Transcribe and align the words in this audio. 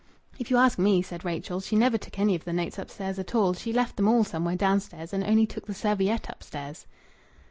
"If 0.39 0.49
you 0.49 0.57
ask 0.57 0.79
me," 0.79 1.03
said 1.03 1.23
Rachel, 1.23 1.59
"she 1.59 1.75
never 1.75 1.95
took 1.95 2.17
any 2.17 2.33
of 2.33 2.43
the 2.43 2.51
notes 2.53 2.79
upstairs 2.79 3.19
at 3.19 3.35
all; 3.35 3.53
she 3.53 3.71
left 3.71 3.97
them 3.97 4.07
all 4.07 4.23
somewhere 4.23 4.55
downstairs 4.55 5.13
and 5.13 5.23
only 5.23 5.45
took 5.45 5.67
the 5.67 5.75
serviette 5.75 6.27
upstairs." 6.27 6.87